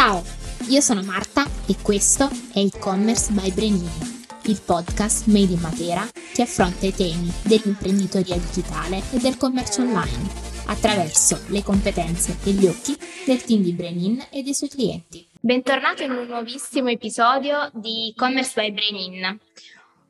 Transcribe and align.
Ciao, 0.00 0.22
io 0.68 0.80
sono 0.80 1.02
Marta 1.02 1.44
e 1.66 1.74
questo 1.82 2.30
è 2.52 2.60
e-commerce 2.60 3.32
by 3.32 3.50
Brenini, 3.50 3.90
il 4.44 4.62
podcast 4.64 5.26
made 5.26 5.52
in 5.52 5.58
Matera 5.58 6.06
che 6.32 6.42
affronta 6.42 6.86
i 6.86 6.94
temi 6.94 7.28
dell'imprenditoria 7.42 8.36
digitale 8.36 9.02
e 9.10 9.18
del 9.18 9.36
commercio 9.36 9.80
online 9.80 10.30
attraverso 10.66 11.40
le 11.48 11.64
competenze 11.64 12.38
e 12.44 12.52
gli 12.52 12.66
occhi 12.66 12.96
del 13.26 13.42
team 13.42 13.62
di 13.62 13.72
Brenin 13.72 14.24
e 14.30 14.44
dei 14.44 14.54
suoi 14.54 14.68
clienti. 14.68 15.26
Bentornato 15.40 16.04
in 16.04 16.12
un 16.12 16.28
nuovissimo 16.28 16.90
episodio 16.90 17.68
di 17.74 18.10
e-commerce 18.10 18.52
by 18.54 18.70
Brenin. 18.70 19.36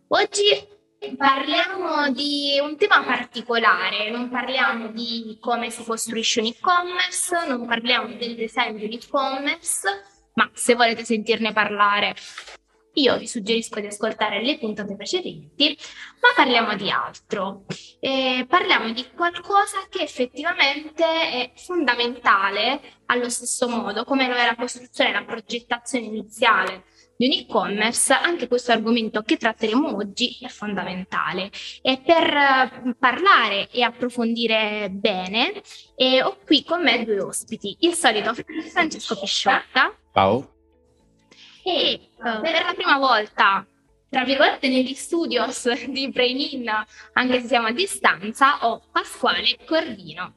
Oggi 0.09 0.69
Parliamo 1.17 2.11
di 2.11 2.59
un 2.61 2.77
tema 2.77 3.05
particolare, 3.05 4.11
non 4.11 4.29
parliamo 4.29 4.89
di 4.89 5.39
come 5.41 5.71
si 5.71 5.85
costruisce 5.85 6.41
un 6.41 6.47
e-commerce, 6.47 7.47
non 7.47 7.67
parliamo 7.67 8.15
del 8.17 8.35
design 8.35 8.77
di 8.77 8.85
un 8.85 8.93
e-commerce, 8.93 9.89
ma 10.35 10.51
se 10.53 10.75
volete 10.75 11.05
sentirne 11.05 11.53
parlare 11.53 12.17
io 12.95 13.17
vi 13.17 13.29
suggerisco 13.29 13.79
di 13.79 13.87
ascoltare 13.87 14.43
le 14.43 14.59
puntate 14.59 14.97
precedenti, 14.97 15.79
ma 16.21 16.31
parliamo 16.35 16.75
di 16.75 16.91
altro. 16.91 17.65
Eh, 18.01 18.45
parliamo 18.49 18.91
di 18.93 19.07
qualcosa 19.15 19.87
che 19.89 20.03
effettivamente 20.03 21.05
è 21.05 21.53
fondamentale 21.55 22.81
allo 23.07 23.29
stesso 23.29 23.69
modo, 23.69 24.05
come 24.05 24.27
lo 24.27 24.35
è 24.35 24.45
la 24.45 24.57
costruzione 24.57 25.11
e 25.11 25.13
la 25.13 25.25
progettazione 25.25 26.07
iniziale 26.07 26.85
di 27.19 27.27
un 27.27 27.33
e-commerce, 27.33 28.13
anche 28.13 28.47
questo 28.47 28.71
argomento 28.71 29.23
che 29.23 29.37
tratteremo 29.37 29.97
oggi 29.97 30.39
è 30.41 30.47
fondamentale. 30.47 31.51
E 31.83 32.01
per 32.05 32.23
eh, 32.23 32.95
parlare 32.97 33.69
e 33.71 33.83
approfondire 33.83 34.89
bene, 34.89 35.61
eh, 35.97 36.23
ho 36.23 36.39
qui 36.47 36.63
con 36.63 36.81
me 36.81 37.05
due 37.05 37.21
ospiti, 37.21 37.77
il 37.81 37.95
solito 37.95 38.33
Francesco 38.71 39.19
Pisciotta. 39.19 39.93
Ciao. 40.13 40.53
E 41.65 42.09
uh, 42.19 42.41
per 42.41 42.65
la 42.65 42.73
prima 42.75 42.99
volta 42.99 43.67
tra 44.09 44.25
virgolette 44.25 44.69
negli 44.69 44.95
studios 44.95 45.69
di 45.91 46.09
Brain 46.09 46.39
In, 46.39 46.71
anche 47.13 47.41
se 47.41 47.49
siamo 47.49 47.67
a 47.67 47.73
distanza, 47.73 48.67
ho 48.67 48.81
Pasquale 48.91 49.59
Corvino. 49.67 50.35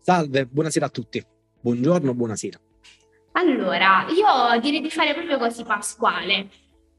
Salve, 0.00 0.46
buonasera 0.46 0.86
a 0.86 0.88
tutti. 0.88 1.24
Buongiorno, 1.60 2.14
buonasera. 2.14 2.58
Allora, 3.32 4.06
io 4.08 4.60
direi 4.60 4.80
di 4.80 4.90
fare 4.90 5.14
proprio 5.14 5.38
così, 5.38 5.64
Pasquale. 5.64 6.48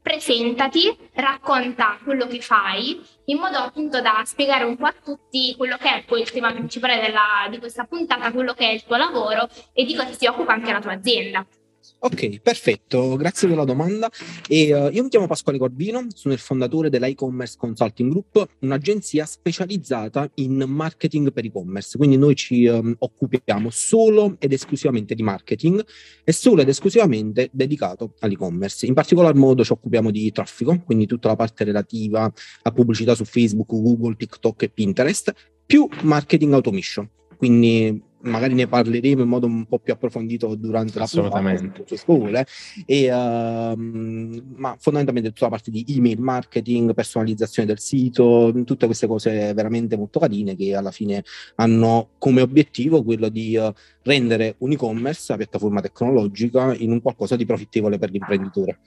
Presentati, 0.02 0.94
racconta 1.14 1.98
quello 2.02 2.26
che 2.26 2.40
fai, 2.40 3.00
in 3.26 3.38
modo 3.38 3.56
appunto 3.56 4.00
da 4.00 4.20
spiegare 4.24 4.64
un 4.64 4.76
po' 4.76 4.86
a 4.86 4.94
tutti 5.02 5.54
quello 5.56 5.76
che 5.78 5.88
è 5.88 6.04
poi 6.04 6.20
il 6.20 6.30
tema 6.30 6.52
principale 6.52 7.00
della, 7.00 7.46
di 7.48 7.58
questa 7.58 7.84
puntata, 7.84 8.30
quello 8.32 8.52
che 8.52 8.68
è 8.68 8.72
il 8.72 8.84
tuo 8.84 8.96
lavoro 8.96 9.48
e 9.72 9.84
di 9.84 9.94
cosa 9.94 10.12
si 10.12 10.26
occupa 10.26 10.52
anche 10.52 10.72
la 10.72 10.80
tua 10.80 10.92
azienda. 10.92 11.46
Ok, 11.98 12.40
perfetto, 12.40 13.16
grazie 13.16 13.48
per 13.48 13.56
la 13.56 13.64
domanda. 13.64 14.10
E, 14.48 14.74
uh, 14.74 14.90
io 14.90 15.02
mi 15.02 15.08
chiamo 15.08 15.26
Pasquale 15.26 15.58
Corvino, 15.58 16.06
sono 16.14 16.34
il 16.34 16.40
fondatore 16.40 16.90
dell'e-commerce 16.90 17.56
consulting 17.58 18.10
group, 18.10 18.46
un'agenzia 18.60 19.24
specializzata 19.24 20.30
in 20.34 20.64
marketing 20.66 21.32
per 21.32 21.46
e-commerce. 21.46 21.96
Quindi 21.96 22.16
noi 22.16 22.34
ci 22.34 22.66
um, 22.66 22.94
occupiamo 22.98 23.70
solo 23.70 24.36
ed 24.38 24.52
esclusivamente 24.52 25.14
di 25.14 25.22
marketing 25.22 25.84
e 26.24 26.32
solo 26.32 26.62
ed 26.62 26.68
esclusivamente 26.68 27.48
dedicato 27.52 28.14
all'e-commerce. 28.20 28.86
In 28.86 28.94
particolar 28.94 29.34
modo 29.34 29.64
ci 29.64 29.72
occupiamo 29.72 30.10
di 30.10 30.30
traffico, 30.30 30.78
quindi 30.84 31.06
tutta 31.06 31.28
la 31.28 31.36
parte 31.36 31.64
relativa 31.64 32.30
a 32.62 32.70
pubblicità 32.70 33.14
su 33.14 33.24
Facebook, 33.24 33.70
Google, 33.70 34.16
TikTok 34.16 34.62
e 34.62 34.68
Pinterest, 34.68 35.32
più 35.64 35.88
marketing 36.02 36.52
automation. 36.52 37.08
Quindi 37.36 38.02
magari 38.24 38.54
ne 38.54 38.66
parleremo 38.66 39.22
in 39.22 39.28
modo 39.28 39.46
un 39.46 39.66
po' 39.66 39.78
più 39.78 39.92
approfondito 39.92 40.54
durante 40.54 40.98
la 40.98 41.04
Assolutamente. 41.04 41.84
scuole, 41.96 42.46
e, 42.86 43.12
uh, 43.12 43.76
ma 43.76 44.76
fondamentalmente 44.78 45.30
tutta 45.30 45.44
la 45.44 45.50
parte 45.50 45.70
di 45.70 45.84
email 45.88 46.20
marketing, 46.20 46.94
personalizzazione 46.94 47.68
del 47.68 47.78
sito, 47.78 48.52
tutte 48.64 48.86
queste 48.86 49.06
cose 49.06 49.52
veramente 49.54 49.96
molto 49.96 50.18
carine 50.18 50.56
che 50.56 50.74
alla 50.74 50.90
fine 50.90 51.22
hanno 51.56 52.10
come 52.18 52.40
obiettivo 52.40 53.02
quello 53.02 53.28
di 53.28 53.56
uh, 53.56 53.72
rendere 54.02 54.56
un 54.58 54.72
e-commerce, 54.72 55.26
la 55.28 55.38
piattaforma 55.38 55.80
tecnologica, 55.80 56.74
in 56.74 56.90
un 56.90 57.00
qualcosa 57.00 57.36
di 57.36 57.44
profittevole 57.44 57.98
per 57.98 58.10
l'imprenditore 58.10 58.78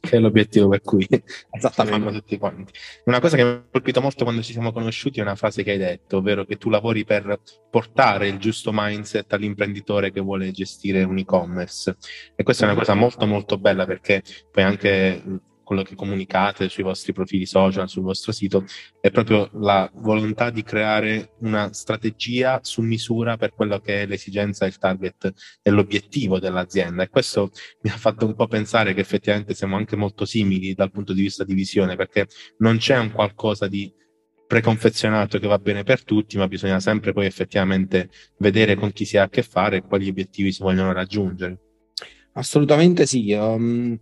che 0.00 0.16
è 0.16 0.18
l'obiettivo 0.20 0.68
per 0.68 0.80
cui 0.82 1.06
esattamente 1.50 2.12
tutti 2.12 2.38
quanti. 2.38 2.72
Una 3.04 3.20
cosa 3.20 3.36
che 3.36 3.44
mi 3.44 3.50
ha 3.50 3.64
colpito 3.70 4.00
molto 4.00 4.24
quando 4.24 4.42
ci 4.42 4.52
siamo 4.52 4.72
conosciuti 4.72 5.18
è 5.18 5.22
una 5.22 5.34
frase 5.34 5.62
che 5.62 5.72
hai 5.72 5.78
detto, 5.78 6.18
ovvero 6.18 6.44
che 6.44 6.56
tu 6.56 6.70
lavori 6.70 7.04
per 7.04 7.40
portare 7.70 8.28
il 8.28 8.38
giusto 8.38 8.70
mindset 8.72 9.32
all'imprenditore 9.32 10.12
che 10.12 10.20
vuole 10.20 10.50
gestire 10.50 11.02
un 11.02 11.18
e-commerce. 11.18 11.96
E 12.34 12.42
questa 12.42 12.66
è 12.66 12.70
una 12.70 12.78
cosa 12.78 12.94
molto 12.94 13.26
molto 13.26 13.58
bella 13.58 13.86
perché 13.86 14.22
poi 14.50 14.62
anche 14.62 15.22
quello 15.66 15.82
che 15.82 15.96
comunicate 15.96 16.68
sui 16.68 16.84
vostri 16.84 17.12
profili 17.12 17.44
social, 17.44 17.88
sul 17.88 18.04
vostro 18.04 18.30
sito, 18.30 18.64
è 19.00 19.10
proprio 19.10 19.50
la 19.54 19.90
volontà 19.94 20.50
di 20.50 20.62
creare 20.62 21.32
una 21.40 21.72
strategia 21.72 22.60
su 22.62 22.82
misura 22.82 23.36
per 23.36 23.52
quello 23.52 23.80
che 23.80 24.02
è 24.02 24.06
l'esigenza, 24.06 24.64
il 24.64 24.78
target 24.78 25.32
e 25.60 25.70
l'obiettivo 25.70 26.38
dell'azienda. 26.38 27.02
E 27.02 27.08
questo 27.08 27.50
mi 27.82 27.90
ha 27.90 27.96
fatto 27.96 28.26
un 28.26 28.36
po' 28.36 28.46
pensare 28.46 28.94
che 28.94 29.00
effettivamente 29.00 29.54
siamo 29.54 29.74
anche 29.74 29.96
molto 29.96 30.24
simili 30.24 30.72
dal 30.72 30.92
punto 30.92 31.12
di 31.12 31.22
vista 31.22 31.42
di 31.42 31.54
visione, 31.54 31.96
perché 31.96 32.28
non 32.58 32.76
c'è 32.76 32.96
un 32.96 33.10
qualcosa 33.10 33.66
di 33.66 33.92
preconfezionato 34.46 35.40
che 35.40 35.48
va 35.48 35.58
bene 35.58 35.82
per 35.82 36.04
tutti, 36.04 36.36
ma 36.36 36.46
bisogna 36.46 36.78
sempre 36.78 37.12
poi 37.12 37.26
effettivamente 37.26 38.08
vedere 38.38 38.76
con 38.76 38.92
chi 38.92 39.04
si 39.04 39.16
ha 39.16 39.24
a 39.24 39.28
che 39.28 39.42
fare 39.42 39.78
e 39.78 39.82
quali 39.82 40.08
obiettivi 40.08 40.52
si 40.52 40.62
vogliono 40.62 40.92
raggiungere. 40.92 41.65
Assolutamente 42.36 43.06
sì. 43.06 43.32
Um, 43.32 43.98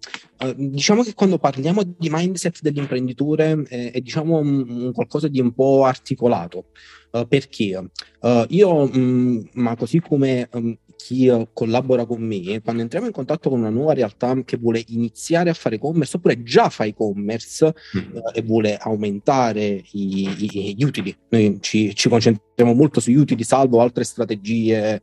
diciamo 0.57 1.05
che 1.05 1.15
quando 1.15 1.39
parliamo 1.39 1.83
di 1.85 2.09
mindset 2.11 2.61
dell'imprenditore 2.63 3.63
eh, 3.69 3.93
è 3.93 4.01
diciamo 4.01 4.39
un 4.39 4.91
qualcosa 4.93 5.29
di 5.29 5.41
un 5.41 5.53
po' 5.53 5.85
articolato. 5.85 6.67
Uh, 7.13 7.29
perché 7.29 7.77
uh, 7.77 8.45
io, 8.49 8.91
um, 8.93 9.49
ma 9.53 9.77
così 9.77 10.01
come 10.01 10.49
um, 10.53 10.77
chi 10.97 11.31
collabora 11.53 12.07
con 12.07 12.23
me, 12.23 12.61
quando 12.63 12.83
entriamo 12.83 13.07
in 13.07 13.13
contatto 13.13 13.51
con 13.51 13.61
una 13.61 13.71
nuova 13.71 13.95
realtà 13.95 14.35
che 14.45 14.57
vuole 14.57 14.83
iniziare 14.89 15.51
a 15.51 15.55
fare 15.55 15.77
e-commerce 15.77 16.17
oppure 16.17 16.43
già 16.43 16.69
fa 16.69 16.85
e-commerce 16.85 17.75
mm. 17.97 18.17
e 18.33 18.43
vuole 18.43 18.77
aumentare 18.77 19.83
i, 19.93 20.29
i, 20.39 20.75
gli 20.77 20.85
utili, 20.85 21.15
noi 21.31 21.59
ci, 21.61 21.95
ci, 21.95 22.09
concentriamo 22.09 22.75
molto 22.75 23.01
sugli 23.01 23.17
utili, 23.17 23.45
salvo 23.45 23.81
altre 23.81 24.05
strategie 24.05 25.01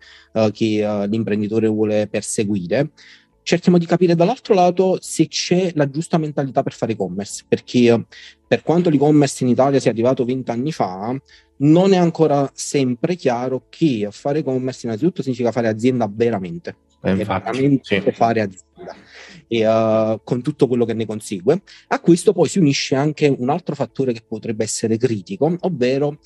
che 0.52 1.06
l'imprenditore 1.08 1.68
vuole 1.68 2.08
perseguire 2.08 2.92
cerchiamo 3.44 3.78
di 3.78 3.86
capire 3.86 4.16
dall'altro 4.16 4.54
lato 4.54 4.98
se 5.02 5.28
c'è 5.28 5.72
la 5.76 5.90
giusta 5.90 6.18
mentalità 6.18 6.64
per 6.64 6.74
fare 6.74 6.94
e-commerce, 6.94 7.44
perché 7.48 8.06
per 8.48 8.64
quanto 8.64 8.90
l'e-commerce 8.90 9.44
in 9.44 9.50
Italia 9.50 9.80
sia 9.80 9.92
arrivato 9.92 10.26
vent'anni 10.26 10.72
fa, 10.72 11.16
non 11.62 11.94
è 11.94 11.98
ancora 11.98 12.50
sempre 12.54 13.16
chiaro 13.16 13.66
che 13.70 14.08
fare 14.12 14.40
e-commerce 14.40 14.86
innanzitutto 14.86 15.22
significa 15.22 15.52
fare 15.52 15.68
azienda 15.68 16.10
veramente. 16.12 16.76
Eh, 17.04 17.16
veramente 17.16 18.00
sì. 18.00 18.12
fare 18.12 18.42
azienda 18.42 18.96
e, 19.48 19.68
uh, 19.68 20.22
con 20.24 20.42
tutto 20.42 20.68
quello 20.68 20.86
che 20.86 20.94
ne 20.94 21.06
consegue. 21.06 21.62
A 21.88 22.00
questo 22.00 22.32
poi 22.32 22.48
si 22.48 22.60
unisce 22.60 22.96
anche 22.96 23.28
un 23.28 23.50
altro 23.50 23.76
fattore 23.76 24.14
che 24.14 24.24
potrebbe 24.28 24.64
essere 24.64 24.98
critico, 24.98 25.56
ovvero 25.62 26.20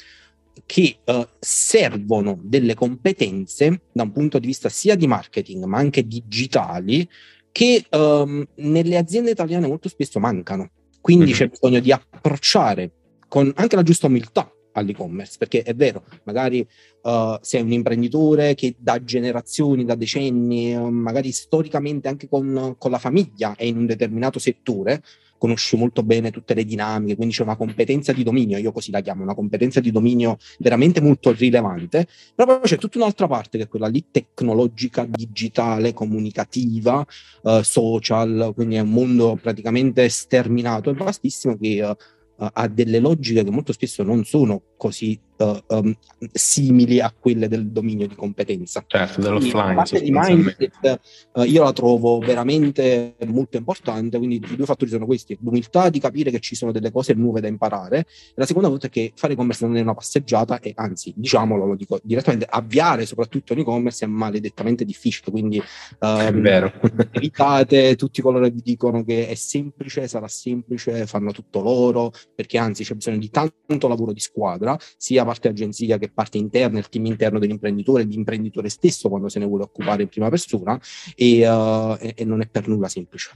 che 0.66 0.98
uh, 1.06 1.26
servono 1.40 2.38
delle 2.42 2.76
competenze 2.76 3.82
da 3.92 4.04
un 4.04 4.12
punto 4.12 4.40
di 4.40 4.48
vista 4.48 4.70
sia 4.70 4.96
di 4.96 5.08
marketing 5.08 5.66
ma 5.66 5.78
anche 5.78 6.06
digitali 6.08 7.08
che 7.52 7.86
um, 7.92 8.46
nelle 8.56 8.98
aziende 8.98 9.32
italiane 9.32 9.68
molto 9.68 9.90
spesso 9.90 10.20
mancano. 10.20 10.72
Quindi 11.02 11.26
mm-hmm. 11.26 11.34
c'è 11.34 11.48
bisogno 11.48 11.80
di 11.80 11.92
approcciare 11.92 12.92
con 13.28 13.52
anche 13.56 13.76
la 13.76 13.84
giusta 13.84 14.08
umiltà 14.08 14.50
all'e-commerce, 14.76 15.36
perché 15.38 15.64
è 15.64 15.74
vero, 15.74 16.04
magari 16.24 16.66
uh, 17.04 17.38
sei 17.42 17.62
un 17.62 17.72
imprenditore 17.72 18.56
che 18.56 18.76
da 18.78 19.04
generazioni, 19.04 19.86
da 19.86 19.96
decenni, 19.96 20.76
uh, 20.76 20.88
magari 20.90 21.32
storicamente 21.32 22.08
anche 22.08 22.28
con, 22.28 22.76
con 22.78 22.92
la 22.92 23.00
famiglia 23.00 23.56
è 23.56 23.64
in 23.64 23.78
un 23.78 23.86
determinato 23.86 24.40
settore, 24.40 25.02
conosci 25.38 25.76
molto 25.76 26.02
bene 26.02 26.32
tutte 26.32 26.54
le 26.54 26.66
dinamiche, 26.66 27.16
quindi 27.16 27.34
c'è 27.34 27.44
una 27.44 27.56
competenza 27.56 28.14
di 28.14 28.24
dominio, 28.24 28.58
io 28.58 28.72
così 28.72 28.92
la 28.92 29.02
chiamo, 29.02 29.24
una 29.24 29.36
competenza 29.36 29.80
di 29.80 29.92
dominio 29.92 30.38
veramente 30.60 31.02
molto 31.02 31.32
rilevante, 31.32 32.08
però 32.34 32.60
poi 32.60 32.68
c'è 32.68 32.78
tutta 32.78 32.98
un'altra 32.98 33.28
parte 33.28 33.58
che 33.58 33.66
è 33.66 33.68
quella 33.68 33.88
lì 33.88 34.06
tecnologica, 34.10 35.06
digitale, 35.06 35.94
comunicativa, 35.94 37.06
uh, 37.44 37.62
social, 37.62 38.52
quindi 38.56 38.76
è 38.76 38.80
un 38.80 38.90
mondo 38.90 39.38
praticamente 39.42 40.08
sterminato 40.10 40.90
e 40.90 40.94
vastissimo 40.94 41.58
che 41.58 41.82
uh, 41.84 41.96
ha 42.38 42.68
delle 42.68 43.00
logiche 43.00 43.44
che 43.44 43.52
molto 43.52 43.72
spesso 43.74 44.04
non 44.04 44.26
sono 44.26 44.62
così 44.78 45.20
uh, 45.38 45.64
um, 45.68 45.96
simili 46.32 47.00
a 47.00 47.14
quelle 47.18 47.48
del 47.48 47.68
dominio 47.68 48.08
di 48.08 48.16
competenza. 48.16 48.84
Certo, 48.88 49.22
dell'offline. 49.22 49.68
La 49.68 49.74
parte 49.74 50.02
di 50.02 50.12
mindset 50.12 51.00
uh, 51.34 51.44
io 51.44 51.64
la 51.64 51.74
trovo 51.74 52.20
veramente 52.20 53.16
molto 53.26 53.58
importante, 53.58 54.18
quindi 54.18 54.36
i 54.36 54.56
due 54.56 54.66
fattori 54.66 54.90
sono 54.90 55.06
questi, 55.06 55.38
l'umiltà 55.42 55.90
di 55.90 56.00
capire 56.00 56.32
che 56.32 56.40
ci 56.40 56.56
sono 56.56 56.72
delle 56.72 56.92
cose 56.92 57.14
nuove 57.14 57.42
da 57.42 57.48
imparare, 57.48 58.00
e 58.00 58.34
la 58.36 58.46
seconda 58.46 58.70
cosa 58.70 58.88
è 58.88 58.90
che 58.90 59.12
fare 59.16 59.34
e-commerce 59.34 59.66
non 59.66 59.78
è 59.78 59.82
una 59.82 59.94
passeggiata 59.94 60.60
e 60.60 60.72
anzi, 60.76 61.14
diciamolo, 61.16 61.66
lo 61.66 61.76
dico 61.76 62.00
direttamente, 62.04 62.48
avviare 62.50 63.06
soprattutto 63.06 63.54
un 63.54 63.60
e-commerce 63.60 64.06
è 64.06 64.08
maledettamente 64.08 64.86
difficile, 64.86 65.32
quindi 65.32 65.62
um, 66.00 66.46
evitate 67.12 67.96
tutti 67.96 68.22
coloro 68.22 68.46
che 68.46 68.52
vi 68.52 68.62
dicono 68.64 69.04
che 69.04 69.28
è 69.28 69.36
semplice, 69.36 70.08
sarà 70.08 70.28
semplice, 70.28 71.06
fanno 71.06 71.32
tutto 71.32 71.62
loro, 71.62 72.12
perché 72.34 72.58
anzi 72.58 72.84
c'è 72.84 72.96
bisogno 72.96 73.18
di 73.18 73.30
tanto 73.30 73.88
lavoro 73.88 74.14
di 74.14 74.20
squadra, 74.20 74.78
sia 74.98 75.25
parte 75.26 75.50
agenzia 75.50 75.98
che 75.98 76.10
parte 76.10 76.38
interna, 76.38 76.80
il 76.80 76.90
team 76.90 77.06
interno 77.06 77.40
dell'imprenditore, 77.40 78.04
l'imprenditore 78.04 78.70
stesso 78.70 79.10
quando 79.10 79.28
se 79.28 79.40
ne 79.40 79.46
vuole 79.46 79.64
occupare 79.64 80.04
in 80.04 80.08
prima 80.08 80.30
persona 80.30 80.80
e, 81.16 81.48
uh, 81.48 81.98
e, 82.00 82.14
e 82.16 82.24
non 82.24 82.42
è 82.42 82.48
per 82.48 82.68
nulla 82.68 82.88
semplice. 82.88 83.32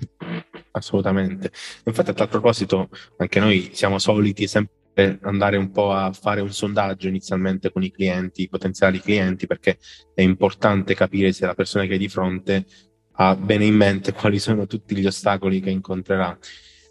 Assolutamente. 0.71 1.51
Infatti 1.85 2.09
a 2.11 2.13
tal 2.13 2.29
proposito 2.29 2.89
anche 3.17 3.39
noi 3.39 3.69
siamo 3.73 3.99
soliti 3.99 4.47
sempre 4.47 5.19
andare 5.21 5.57
un 5.57 5.71
po' 5.71 5.91
a 5.91 6.11
fare 6.11 6.41
un 6.41 6.51
sondaggio 6.51 7.07
inizialmente 7.07 7.71
con 7.71 7.83
i 7.83 7.91
clienti, 7.91 8.43
i 8.43 8.49
potenziali 8.49 8.99
clienti, 8.99 9.47
perché 9.47 9.77
è 10.13 10.21
importante 10.21 10.93
capire 10.93 11.31
se 11.31 11.45
la 11.45 11.53
persona 11.53 11.85
che 11.85 11.93
hai 11.93 11.99
di 11.99 12.09
fronte 12.09 12.65
ha 13.13 13.35
bene 13.35 13.65
in 13.65 13.75
mente 13.75 14.13
quali 14.13 14.39
sono 14.39 14.65
tutti 14.65 14.95
gli 14.95 15.05
ostacoli 15.05 15.59
che 15.59 15.69
incontrerà. 15.69 16.37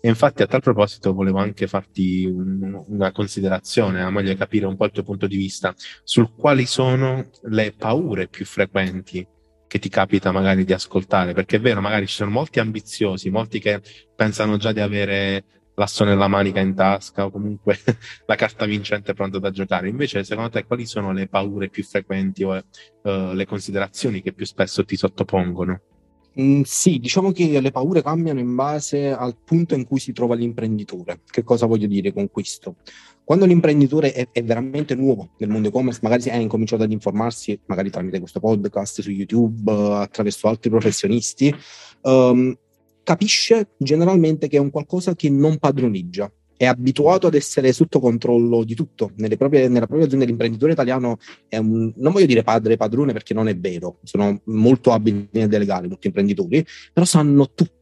Infatti 0.08 0.42
a 0.42 0.46
tal 0.46 0.62
proposito 0.62 1.12
volevo 1.12 1.38
anche 1.38 1.66
farti 1.66 2.24
un, 2.24 2.82
una 2.88 3.12
considerazione, 3.12 4.02
a 4.02 4.10
meglio 4.10 4.34
capire 4.36 4.64
un 4.64 4.76
po' 4.76 4.86
il 4.86 4.90
tuo 4.90 5.02
punto 5.02 5.26
di 5.26 5.36
vista 5.36 5.74
su 6.02 6.34
quali 6.34 6.64
sono 6.64 7.28
le 7.42 7.74
paure 7.76 8.26
più 8.28 8.46
frequenti 8.46 9.26
che 9.66 9.78
ti 9.78 9.90
capita 9.90 10.32
magari 10.32 10.64
di 10.64 10.72
ascoltare, 10.72 11.34
perché 11.34 11.56
è 11.56 11.60
vero, 11.60 11.82
magari 11.82 12.06
ci 12.06 12.14
sono 12.14 12.30
molti 12.30 12.58
ambiziosi, 12.58 13.28
molti 13.28 13.60
che 13.60 13.82
pensano 14.16 14.56
già 14.56 14.72
di 14.72 14.80
avere 14.80 15.44
l'asso 15.74 16.04
nella 16.04 16.26
manica 16.26 16.60
in 16.60 16.74
tasca 16.74 17.26
o 17.26 17.30
comunque 17.30 17.78
la 18.26 18.34
carta 18.34 18.64
vincente 18.64 19.12
pronta 19.12 19.38
da 19.38 19.50
giocare. 19.50 19.90
Invece, 19.90 20.24
secondo 20.24 20.48
te, 20.48 20.64
quali 20.64 20.86
sono 20.86 21.12
le 21.12 21.28
paure 21.28 21.68
più 21.68 21.84
frequenti 21.84 22.42
o 22.44 22.56
uh, 22.56 23.32
le 23.34 23.46
considerazioni 23.46 24.22
che 24.22 24.32
più 24.32 24.46
spesso 24.46 24.84
ti 24.86 24.96
sottopongono? 24.96 25.82
Mm, 26.40 26.62
sì, 26.62 27.00
diciamo 27.00 27.32
che 27.32 27.60
le 27.60 27.70
paure 27.72 28.00
cambiano 28.00 28.38
in 28.38 28.54
base 28.54 29.10
al 29.10 29.36
punto 29.42 29.74
in 29.74 29.84
cui 29.84 29.98
si 29.98 30.12
trova 30.12 30.36
l'imprenditore. 30.36 31.22
Che 31.28 31.42
cosa 31.42 31.66
voglio 31.66 31.88
dire 31.88 32.12
con 32.12 32.30
questo? 32.30 32.76
Quando 33.24 33.44
l'imprenditore 33.44 34.12
è, 34.12 34.28
è 34.30 34.44
veramente 34.44 34.94
nuovo 34.94 35.30
nel 35.38 35.48
mondo 35.48 35.68
e-commerce, 35.68 35.98
magari 36.02 36.22
si 36.22 36.28
è 36.28 36.36
incominciato 36.36 36.84
ad 36.84 36.92
informarsi, 36.92 37.58
magari 37.66 37.90
tramite 37.90 38.20
questo 38.20 38.38
podcast 38.38 39.00
su 39.00 39.10
YouTube, 39.10 39.70
attraverso 39.70 40.46
altri 40.46 40.70
professionisti, 40.70 41.52
um, 42.02 42.56
capisce 43.02 43.70
generalmente 43.76 44.46
che 44.48 44.58
è 44.58 44.60
un 44.60 44.70
qualcosa 44.70 45.16
che 45.16 45.28
non 45.30 45.58
padroneggia, 45.58 46.32
è 46.58 46.66
abituato 46.66 47.28
ad 47.28 47.34
essere 47.34 47.72
sotto 47.72 48.00
controllo 48.00 48.64
di 48.64 48.74
tutto. 48.74 49.12
Proprie, 49.38 49.68
nella 49.68 49.86
propria 49.86 50.06
azienda 50.06 50.26
l'imprenditore 50.26 50.72
italiano 50.72 51.18
è 51.46 51.56
un, 51.56 51.92
non 51.96 52.12
voglio 52.12 52.26
dire 52.26 52.42
padre 52.42 52.76
padrone 52.76 53.12
perché 53.12 53.32
non 53.32 53.46
è 53.46 53.56
vero, 53.56 54.00
sono 54.02 54.40
molto 54.46 54.90
abili 54.90 55.28
nel 55.30 55.48
delegare 55.48 55.88
tutti 55.88 56.08
imprenditori, 56.08 56.66
però 56.92 57.06
sanno 57.06 57.52
tutto. 57.54 57.76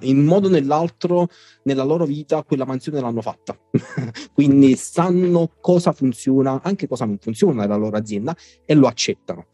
In 0.00 0.18
un 0.18 0.24
modo 0.24 0.48
o 0.48 0.50
nell'altro 0.50 1.28
nella 1.64 1.84
loro 1.84 2.06
vita 2.06 2.42
quella 2.42 2.64
mansione 2.64 3.00
l'hanno 3.00 3.20
fatta. 3.20 3.56
Quindi 4.32 4.74
sanno 4.74 5.52
cosa 5.60 5.92
funziona, 5.92 6.62
anche 6.62 6.88
cosa 6.88 7.04
non 7.04 7.18
funziona 7.20 7.60
nella 7.62 7.76
loro 7.76 7.98
azienda 7.98 8.34
e 8.64 8.74
lo 8.74 8.86
accettano. 8.86 9.48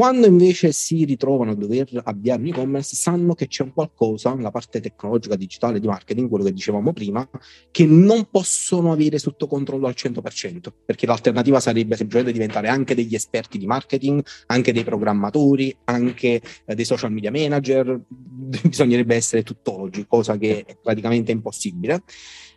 Quando 0.00 0.26
invece 0.26 0.72
si 0.72 1.04
ritrovano 1.04 1.50
a 1.50 1.54
dover 1.54 1.86
avviare 2.04 2.40
un 2.40 2.46
e-commerce, 2.46 2.96
sanno 2.96 3.34
che 3.34 3.48
c'è 3.48 3.64
un 3.64 3.74
qualcosa 3.74 4.32
nella 4.32 4.50
parte 4.50 4.80
tecnologica, 4.80 5.36
digitale, 5.36 5.78
di 5.78 5.86
marketing, 5.86 6.26
quello 6.26 6.44
che 6.44 6.54
dicevamo 6.54 6.94
prima, 6.94 7.28
che 7.70 7.84
non 7.84 8.26
possono 8.30 8.92
avere 8.92 9.18
sotto 9.18 9.46
controllo 9.46 9.86
al 9.86 9.94
100%, 9.94 10.72
perché 10.86 11.04
l'alternativa 11.04 11.60
sarebbe 11.60 11.96
semplicemente 11.96 12.32
diventare 12.32 12.68
anche 12.68 12.94
degli 12.94 13.14
esperti 13.14 13.58
di 13.58 13.66
marketing, 13.66 14.24
anche 14.46 14.72
dei 14.72 14.84
programmatori, 14.84 15.76
anche 15.84 16.40
eh, 16.64 16.74
dei 16.74 16.86
social 16.86 17.12
media 17.12 17.30
manager, 17.30 18.00
bisognerebbe 18.08 19.14
essere 19.14 19.42
tuttologi, 19.42 20.06
cosa 20.06 20.38
che 20.38 20.64
è 20.64 20.78
praticamente 20.82 21.30
impossibile. 21.30 22.04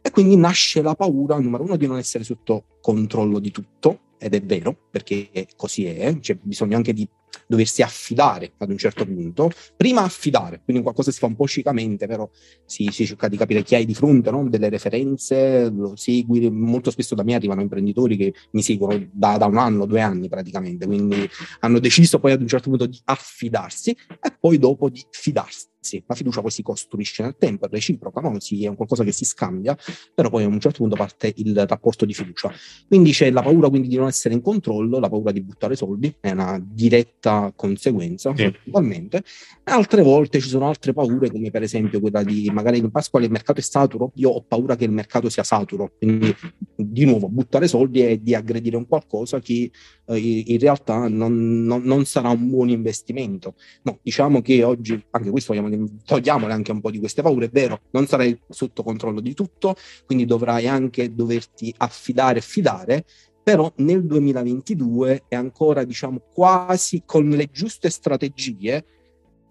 E 0.02 0.12
quindi 0.12 0.38
nasce 0.38 0.82
la 0.82 0.96
paura, 0.96 1.38
numero 1.40 1.64
uno, 1.64 1.76
di 1.76 1.88
non 1.88 1.98
essere 1.98 2.24
sotto 2.24 2.68
controllo 2.80 3.40
di 3.40 3.52
tutto, 3.52 4.00
ed 4.18 4.34
è 4.34 4.42
vero, 4.42 4.88
perché 4.90 5.30
così 5.58 5.88
è, 5.88 6.18
c'è 6.20 6.38
bisogno 6.42 6.78
anche 6.78 6.94
di 6.94 7.06
doversi 7.48 7.82
affidare 7.82 8.54
ad 8.58 8.70
un 8.70 8.78
certo 8.78 9.06
punto. 9.06 9.52
Prima 9.76 10.02
affidare, 10.02 10.62
quindi 10.64 10.82
qualcosa 10.84 11.12
si 11.12 11.20
fa 11.20 11.26
un 11.26 11.36
po' 11.36 11.48
cicamente, 11.48 12.08
però 12.08 12.30
si, 12.66 12.88
si 12.92 13.06
cerca 13.06 13.28
di 13.28 13.38
capire 13.38 13.64
chi 13.64 13.76
hai 13.76 13.86
di 13.86 13.94
fronte, 13.94 14.32
no? 14.32 14.48
delle 14.48 14.70
referenze, 14.70 15.70
lo 15.70 15.96
segui. 15.96 16.50
Molto 16.50 16.92
spesso 16.92 17.16
da 17.16 17.24
me 17.24 17.36
arrivano 17.36 17.62
imprenditori 17.62 18.18
che 18.18 18.34
mi 18.52 18.62
seguono 18.62 19.08
da, 19.12 19.38
da, 19.38 19.46
un 19.46 19.58
anno, 19.58 19.86
due 19.86 20.02
anni 20.02 20.30
praticamente, 20.30 20.86
quindi 20.86 21.30
hanno 21.60 21.80
deciso 21.80 22.20
poi 22.20 22.32
ad 22.32 22.42
un 22.42 22.48
certo 22.48 22.70
punto 22.70 22.86
di 22.86 23.00
affidarsi 23.06 23.92
e 23.92 24.36
poi 24.40 24.58
dopo 24.58 24.90
di 24.90 25.04
fidarsi 25.10 25.72
la 26.06 26.16
fiducia 26.16 26.42
poi 26.42 26.52
si 26.52 26.62
costruisce 26.62 27.24
nel 27.24 27.36
tempo, 27.38 27.66
è 27.66 27.70
reciproca, 27.70 28.22
no? 28.22 28.40
si, 28.40 28.64
è 28.64 28.68
un 28.68 28.76
qualcosa 28.76 29.04
che 29.04 29.12
si 29.12 29.26
scambia, 29.26 29.78
però 30.14 30.30
poi 30.30 30.44
a 30.44 30.48
un 30.48 30.60
certo 30.60 30.80
punto 30.80 30.96
parte 30.96 31.34
il 31.38 31.66
rapporto 31.68 32.06
di 32.06 32.14
fiducia. 32.14 32.52
Quindi 32.88 33.12
c'è 33.12 33.30
la 33.32 33.42
paura 33.42 33.70
quindi 33.70 33.88
di 33.88 33.96
non 33.96 34.08
essere 34.08 34.34
in 34.34 34.42
controllo, 34.42 35.00
la 35.00 35.10
paura 35.10 35.32
di 35.32 35.42
buttare 35.42 35.76
soldi, 35.76 36.14
è 36.20 36.32
una 36.32 36.60
diretta 36.64 37.52
conseguenza, 37.56 38.34
sì. 38.36 38.44
naturalmente. 38.44 39.24
Altre 39.66 40.02
volte 40.02 40.40
ci 40.40 40.50
sono 40.50 40.68
altre 40.68 40.94
paure, 40.94 41.30
come 41.30 41.52
per 41.52 41.64
esempio 41.64 42.00
quella 42.00 42.24
di 42.24 42.50
magari 42.52 42.78
in 42.78 42.92
Pasqua 42.92 43.22
il 43.22 43.32
mercato 43.32 43.60
è 43.60 43.64
saturo, 43.64 44.12
io 44.16 44.30
ho 44.30 44.42
paura 44.42 44.76
che 44.76 44.86
il 44.86 44.92
mercato 44.92 45.30
sia 45.30 45.44
saturo, 45.44 45.94
quindi 45.98 46.36
di 46.76 47.06
nuovo 47.06 47.30
buttare 47.30 47.68
soldi 47.68 48.06
e 48.06 48.22
di 48.22 48.36
aggredire 48.36 48.76
un 48.76 48.88
qualcosa 48.88 49.40
che 49.40 49.72
eh, 50.06 50.18
in 50.18 50.60
realtà 50.60 51.08
non, 51.08 51.64
non, 51.64 51.84
non, 51.84 52.06
sarà 52.06 52.30
un 52.30 52.50
buon 52.50 52.70
investimento. 52.70 53.56
No, 53.84 54.00
diciamo 54.02 54.42
che 54.42 54.64
oggi, 54.64 55.02
anche 55.12 55.30
questo 55.30 55.54
vogliamo, 55.54 55.73
togliamole 56.06 56.54
anche 56.54 56.72
un 56.72 56.82
po' 56.82 56.92
di 56.92 57.00
queste 57.00 57.22
paure, 57.22 57.46
è 57.46 57.50
vero, 57.50 57.82
non 57.92 58.08
sarai 58.08 58.38
sotto 58.50 58.84
controllo 58.84 59.20
di 59.20 59.34
tutto, 59.34 59.76
quindi 60.06 60.26
dovrai 60.26 60.68
anche 60.68 61.14
doverti 61.14 61.74
affidare 61.78 62.40
e 62.40 62.42
fidare, 62.42 63.06
però 63.44 63.72
nel 63.78 64.06
2022 64.06 65.26
è 65.28 65.36
ancora, 65.36 65.84
diciamo, 65.84 66.22
quasi 66.34 67.04
con 67.06 67.30
le 67.30 67.50
giuste 67.52 67.90
strategie, 67.90 68.86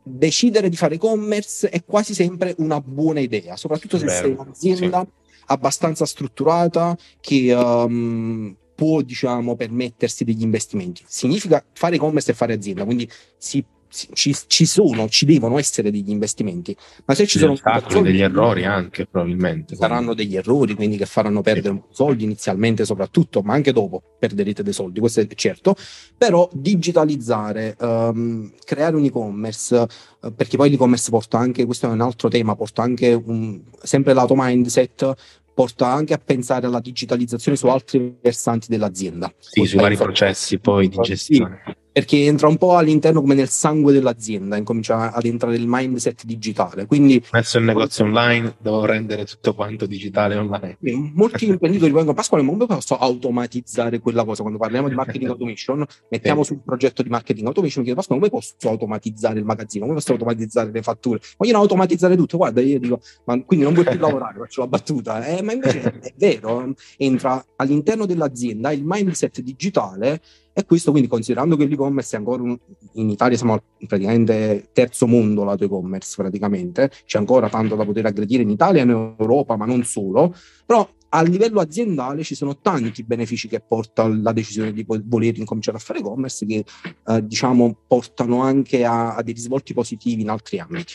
decidere 0.02 0.69
di 0.69 0.76
fare 0.76 0.96
e-commerce 0.96 1.69
è 1.69 1.84
quasi 1.84 2.14
sempre 2.14 2.54
una 2.58 2.80
buona 2.80 3.20
idea, 3.20 3.56
soprattutto 3.56 3.98
se 3.98 4.06
Beh, 4.06 4.12
sei 4.12 4.30
un'azienda 4.32 5.00
sì. 5.00 5.42
abbastanza 5.46 6.06
strutturata 6.06 6.96
che 7.20 7.52
um, 7.54 8.56
può 8.75 9.00
diciamo, 9.02 9.54
permettersi 9.54 10.25
degli 10.25 10.42
investimenti. 10.42 11.04
Significa 11.06 11.64
fare 11.72 11.96
e-commerce 11.96 12.32
e 12.32 12.34
fare 12.34 12.54
azienda, 12.54 12.84
quindi 12.84 13.08
si 13.36 13.64
ci, 13.92 14.34
ci, 14.46 14.66
sono, 14.66 15.08
ci 15.08 15.26
devono 15.26 15.58
essere 15.58 15.90
degli 15.90 16.10
investimenti, 16.10 16.74
ma 17.04 17.14
se 17.14 17.26
ci 17.26 17.38
sono 17.38 17.56
degli 18.00 18.22
errori 18.22 18.64
anche 18.64 19.06
probabilmente 19.06 19.76
saranno 19.76 20.14
degli 20.14 20.37
errori, 20.37 20.75
quindi 20.75 20.96
che 20.96 21.06
faranno 21.06 21.42
perdere 21.42 21.75
sì. 21.75 21.94
soldi 21.94 22.25
inizialmente 22.25 22.84
soprattutto, 22.84 23.42
ma 23.42 23.52
anche 23.54 23.72
dopo 23.72 24.02
perderete 24.18 24.62
dei 24.62 24.72
soldi, 24.72 25.00
questo 25.00 25.20
è 25.20 25.26
certo, 25.34 25.76
però 26.16 26.49
digitalizzare, 26.52 27.76
um, 27.80 28.52
creare 28.64 28.96
un 28.96 29.04
e-commerce, 29.04 29.87
uh, 30.20 30.34
perché 30.34 30.56
poi 30.56 30.70
l'e-commerce 30.70 31.11
porta 31.11 31.38
anche, 31.38 31.64
questo 31.64 31.87
è 31.87 31.90
un 31.90 32.00
altro 32.00 32.28
tema, 32.28 32.54
porta 32.54 32.82
anche 32.82 33.12
un, 33.12 33.61
sempre 33.82 34.14
lato 34.14 34.34
mindset, 34.37 35.14
porta 35.54 35.88
anche 35.88 36.14
a 36.14 36.18
pensare 36.18 36.66
alla 36.66 36.80
digitalizzazione 36.80 37.56
su 37.56 37.66
altri 37.66 38.16
versanti 38.20 38.68
dell'azienda. 38.68 39.32
Sì, 39.38 39.64
sui 39.64 39.78
vari 39.78 39.96
processi 39.96 40.58
poi 40.58 40.88
di 40.88 40.96
gestione. 41.02 41.62
Sì, 41.64 41.72
perché 41.92 42.25
entra 42.25 42.49
un 42.49 42.56
po' 42.56 42.76
all'interno 42.76 43.20
come 43.20 43.34
nel 43.34 43.49
sangue 43.49 43.92
dell'azienda, 43.92 44.56
incomincia 44.56 45.12
ad 45.12 45.25
entrare 45.26 45.56
il 45.56 45.66
mindset 45.66 46.25
digitale. 46.25 46.87
Quindi, 46.87 47.22
Adesso 47.30 47.58
il 47.58 47.64
negozio 47.64 48.04
online, 48.04 48.56
devo 48.58 48.84
rendere 48.87 49.26
tutto 49.26 49.54
quanto 49.54 49.84
digitale 49.87 50.37
online. 50.37 50.78
Molti 51.14 51.46
imprenditori 51.46 51.92
vengono, 51.92 52.14
Pasquale, 52.14 52.42
ma 52.42 52.52
come 52.52 52.66
posso 52.66 52.96
automatizzare 52.96 54.00
quella 54.00 54.25
cosa? 54.25 54.40
Quando 54.40 54.58
parliamo 54.58 54.88
di 54.88 54.94
marketing 54.94 55.28
automation, 55.30 55.84
mettiamo 56.08 56.42
sul 56.42 56.61
progetto 56.64 57.02
di 57.02 57.11
marketing 57.11 57.46
automation, 57.46 57.84
chiedo, 57.84 57.99
Pasquale, 57.99 58.20
come 58.20 58.32
posso 58.32 58.68
automatizzare 58.70 59.38
il 59.38 59.44
magazzino? 59.44 59.84
Come 59.84 59.96
posso 59.96 60.12
automatizzare 60.12 60.70
le 60.72 60.82
fatture? 60.82 61.20
Vogliono 61.37 61.58
automatizzare 61.58 62.16
tutto, 62.16 62.38
guarda, 62.38 62.62
io 62.62 62.78
dico, 62.78 63.00
ma 63.25 63.40
quindi 63.42 63.66
non 63.66 63.75
vuoi 63.75 63.87
più 63.87 63.99
lavorare, 63.99 64.38
faccio 64.38 64.62
la 64.62 64.68
battuta. 64.68 65.25
Eh, 65.26 65.42
ma 65.42 65.52
invece 65.52 65.82
è 66.00 66.14
vero, 66.16 66.72
entra 66.96 67.44
all'interno 67.56 68.06
dell'azienda 68.06 68.72
il 68.72 68.82
mindset 68.82 69.40
digitale 69.40 70.20
e 70.52 70.64
questo 70.64 70.90
quindi 70.90 71.09
considerando 71.09 71.56
che 71.56 71.64
l'e-commerce 71.64 72.16
è 72.16 72.18
ancora 72.18 72.42
un, 72.42 72.56
in 72.94 73.09
Italia 73.09 73.37
siamo 73.37 73.59
praticamente 73.87 74.68
terzo 74.73 75.06
mondo 75.06 75.44
lato 75.44 75.64
e-commerce 75.64 76.14
praticamente, 76.16 76.90
c'è 77.04 77.18
ancora 77.18 77.49
tanto 77.49 77.75
da 77.75 77.85
poter 77.85 78.06
aggredire 78.06 78.42
in 78.42 78.50
Italia 78.50 78.80
e 78.80 78.85
in 78.85 78.90
Europa, 78.90 79.56
ma 79.56 79.64
non 79.64 79.85
solo, 79.85 80.35
però 80.66 80.88
a 81.14 81.23
livello 81.23 81.61
aziendale 81.61 82.23
ci 82.23 82.35
sono 82.35 82.59
tanti 82.59 83.02
benefici 83.02 83.47
che 83.49 83.61
porta 83.61 84.06
la 84.09 84.32
decisione 84.32 84.73
di 84.73 84.85
voler 84.87 85.37
incominciare 85.37 85.76
a 85.76 85.80
fare 85.80 85.99
e-commerce 85.99 86.47
che 86.47 86.64
eh, 87.06 87.26
diciamo 87.26 87.85
portano 87.87 88.42
anche 88.42 88.85
a, 88.85 89.14
a 89.14 89.23
dei 89.23 89.35
risvolti 89.35 89.75
positivi 89.75 90.23
in 90.23 90.30
altri 90.30 90.59
ambiti. 90.59 90.94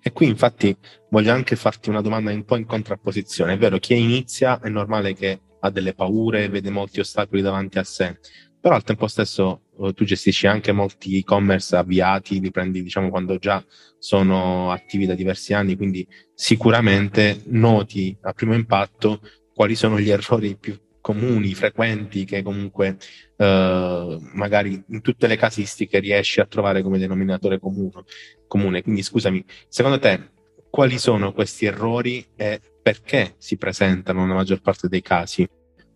E 0.00 0.12
qui 0.12 0.28
infatti 0.28 0.74
voglio 1.10 1.32
anche 1.32 1.56
farti 1.56 1.90
una 1.90 2.00
domanda 2.00 2.32
un 2.32 2.44
po' 2.44 2.56
in 2.56 2.64
contrapposizione, 2.64 3.54
è 3.54 3.58
vero, 3.58 3.78
chi 3.78 3.98
inizia 3.98 4.60
è 4.60 4.68
normale 4.68 5.14
che 5.14 5.40
ha 5.60 5.70
delle 5.70 5.94
paure, 5.94 6.48
vede 6.48 6.70
molti 6.70 7.00
ostacoli 7.00 7.42
davanti 7.42 7.78
a 7.78 7.84
sé, 7.84 8.18
però 8.64 8.76
al 8.76 8.82
tempo 8.82 9.08
stesso 9.08 9.64
eh, 9.78 9.92
tu 9.92 10.06
gestisci 10.06 10.46
anche 10.46 10.72
molti 10.72 11.18
e-commerce 11.18 11.76
avviati, 11.76 12.40
li 12.40 12.50
prendi 12.50 12.82
diciamo 12.82 13.10
quando 13.10 13.36
già 13.36 13.62
sono 13.98 14.72
attivi 14.72 15.04
da 15.04 15.12
diversi 15.12 15.52
anni, 15.52 15.76
quindi 15.76 16.08
sicuramente 16.32 17.42
noti 17.48 18.16
a 18.22 18.32
primo 18.32 18.54
impatto 18.54 19.20
quali 19.52 19.74
sono 19.74 20.00
gli 20.00 20.08
errori 20.08 20.56
più 20.56 20.80
comuni, 21.02 21.52
frequenti, 21.52 22.24
che 22.24 22.42
comunque 22.42 22.96
eh, 23.36 24.18
magari 24.32 24.82
in 24.88 25.02
tutte 25.02 25.26
le 25.26 25.36
casistiche 25.36 25.98
riesci 25.98 26.40
a 26.40 26.46
trovare 26.46 26.80
come 26.80 26.96
denominatore 26.96 27.58
comune. 27.58 28.04
comune. 28.46 28.80
Quindi 28.80 29.02
scusami, 29.02 29.44
secondo 29.68 29.98
te 29.98 30.30
quali 30.70 30.96
sono 30.96 31.34
questi 31.34 31.66
errori 31.66 32.26
e 32.34 32.62
perché 32.82 33.34
si 33.36 33.58
presentano 33.58 34.22
nella 34.22 34.36
maggior 34.36 34.62
parte 34.62 34.88
dei 34.88 35.02
casi 35.02 35.46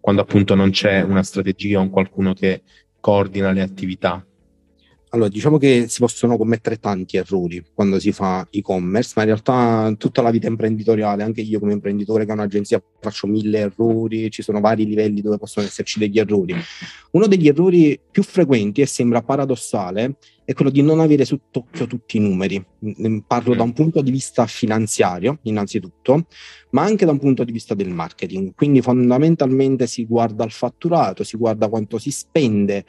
quando 0.00 0.22
appunto 0.22 0.54
non 0.54 0.70
c'è 0.70 1.02
una 1.02 1.22
strategia 1.22 1.78
o 1.78 1.82
un 1.82 1.90
qualcuno 1.90 2.34
che 2.34 2.62
coordina 3.00 3.52
le 3.52 3.62
attività? 3.62 4.24
Allora, 5.10 5.28
diciamo 5.30 5.56
che 5.56 5.86
si 5.88 6.00
possono 6.00 6.36
commettere 6.36 6.78
tanti 6.78 7.16
errori 7.16 7.64
quando 7.72 7.98
si 7.98 8.12
fa 8.12 8.46
e-commerce, 8.50 9.14
ma 9.16 9.22
in 9.22 9.28
realtà 9.28 9.94
tutta 9.96 10.20
la 10.20 10.30
vita 10.30 10.48
imprenditoriale, 10.48 11.22
anche 11.22 11.40
io 11.40 11.58
come 11.58 11.72
imprenditore 11.72 12.26
che 12.26 12.30
ho 12.30 12.34
un'agenzia 12.34 12.82
faccio 13.00 13.26
mille 13.26 13.58
errori, 13.58 14.30
ci 14.30 14.42
sono 14.42 14.60
vari 14.60 14.84
livelli 14.84 15.22
dove 15.22 15.38
possono 15.38 15.64
esserci 15.64 15.98
degli 15.98 16.18
errori. 16.18 16.54
Uno 17.12 17.26
degli 17.26 17.48
errori 17.48 17.98
più 18.10 18.22
frequenti 18.22 18.82
e 18.82 18.86
sembra 18.86 19.22
paradossale 19.22 20.16
è 20.44 20.52
quello 20.52 20.70
di 20.70 20.82
non 20.82 21.00
avere 21.00 21.24
sott'occhio 21.24 21.86
tutti 21.86 22.18
i 22.18 22.20
numeri. 22.20 22.62
Parlo 23.26 23.54
da 23.54 23.62
un 23.62 23.72
punto 23.72 24.02
di 24.02 24.10
vista 24.10 24.46
finanziario, 24.46 25.38
innanzitutto, 25.42 26.26
ma 26.70 26.82
anche 26.82 27.06
da 27.06 27.12
un 27.12 27.18
punto 27.18 27.44
di 27.44 27.52
vista 27.52 27.74
del 27.74 27.90
marketing. 27.90 28.54
Quindi 28.54 28.82
fondamentalmente 28.82 29.86
si 29.86 30.04
guarda 30.04 30.44
il 30.44 30.50
fatturato, 30.50 31.24
si 31.24 31.36
guarda 31.38 31.68
quanto 31.68 31.98
si 31.98 32.10
spende 32.10 32.84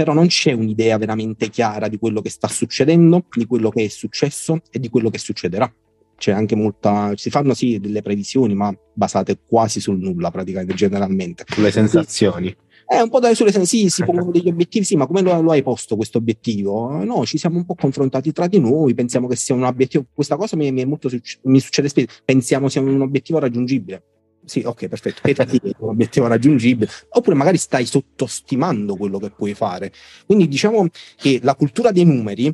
però 0.00 0.14
non 0.14 0.28
c'è 0.28 0.52
un'idea 0.52 0.96
veramente 0.96 1.50
chiara 1.50 1.86
di 1.86 1.98
quello 1.98 2.22
che 2.22 2.30
sta 2.30 2.48
succedendo, 2.48 3.26
di 3.36 3.44
quello 3.44 3.68
che 3.68 3.84
è 3.84 3.88
successo 3.88 4.62
e 4.70 4.80
di 4.80 4.88
quello 4.88 5.10
che 5.10 5.18
succederà. 5.18 5.70
C'è 6.16 6.32
anche 6.32 6.56
molta, 6.56 7.12
si 7.16 7.28
fanno 7.28 7.52
sì 7.52 7.78
delle 7.78 8.00
previsioni, 8.00 8.54
ma 8.54 8.74
basate 8.94 9.40
quasi 9.46 9.78
sul 9.78 9.98
nulla 9.98 10.30
praticamente, 10.30 10.72
generalmente. 10.72 11.44
Sulle 11.46 11.70
sensazioni. 11.70 12.48
È 12.86 12.96
eh, 12.96 13.02
un 13.02 13.10
po' 13.10 13.20
da 13.20 13.34
sulle 13.34 13.52
sensazioni, 13.52 13.90
sì, 13.90 13.94
si 13.94 14.04
pongono 14.04 14.30
degli 14.32 14.48
obiettivi, 14.48 14.86
sì, 14.86 14.96
ma 14.96 15.06
come 15.06 15.20
lo, 15.20 15.38
lo 15.42 15.50
hai 15.50 15.62
posto 15.62 15.96
questo 15.96 16.16
obiettivo? 16.16 17.04
No, 17.04 17.26
ci 17.26 17.36
siamo 17.36 17.58
un 17.58 17.66
po' 17.66 17.74
confrontati 17.74 18.32
tra 18.32 18.46
di 18.46 18.58
noi, 18.58 18.94
pensiamo 18.94 19.26
che 19.26 19.36
sia 19.36 19.54
un 19.54 19.64
obiettivo, 19.64 20.06
questa 20.14 20.36
cosa 20.36 20.56
mi, 20.56 20.72
mi, 20.72 20.86
molto, 20.86 21.10
mi 21.42 21.60
succede 21.60 21.90
spesso, 21.90 22.06
pensiamo 22.24 22.70
sia 22.70 22.80
un 22.80 23.02
obiettivo 23.02 23.38
raggiungibile 23.38 24.02
sì, 24.50 24.62
ok, 24.64 24.88
perfetto. 24.88 25.20
È 25.22 25.72
un 25.78 25.90
obiettivo 25.90 26.26
raggiungibile, 26.26 26.90
oppure 27.10 27.36
magari 27.36 27.56
stai 27.56 27.86
sottostimando 27.86 28.96
quello 28.96 29.18
che 29.18 29.30
puoi 29.30 29.54
fare. 29.54 29.92
Quindi 30.26 30.48
diciamo 30.48 30.88
che 31.14 31.38
la 31.40 31.54
cultura 31.54 31.92
dei 31.92 32.04
numeri 32.04 32.52